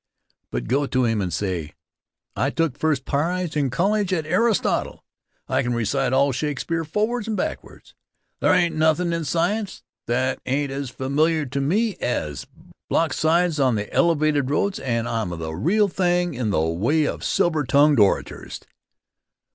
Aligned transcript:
But 0.49 0.67
go 0.67 0.87
to 0.87 1.05
him 1.05 1.21
and 1.21 1.31
say: 1.31 1.73
"I 2.35 2.49
took 2.49 2.75
first 2.75 3.05
prize 3.05 3.55
at 3.55 3.71
college 3.71 4.11
in 4.11 4.25
Aristotle; 4.25 5.03
I 5.47 5.61
can 5.61 5.75
recite 5.75 6.11
all 6.11 6.31
Shakespeare 6.31 6.83
forwards 6.83 7.27
and 7.27 7.37
backwards; 7.37 7.93
there 8.39 8.51
ain't 8.51 8.75
nothin' 8.75 9.13
in 9.13 9.25
science 9.25 9.83
that 10.07 10.39
ain't 10.47 10.71
as 10.71 10.89
familiar 10.89 11.45
to 11.45 11.61
me 11.61 11.97
as 11.97 12.47
blockades 12.89 13.59
on 13.59 13.75
the 13.75 13.93
elevated 13.93 14.49
roads 14.49 14.79
and 14.79 15.07
I'm 15.07 15.29
the 15.37 15.53
real 15.53 15.87
thing 15.87 16.33
in 16.33 16.49
the 16.49 16.61
way 16.63 17.05
of 17.05 17.23
silver 17.23 17.63
tongued 17.63 17.99
orators." 17.99 18.59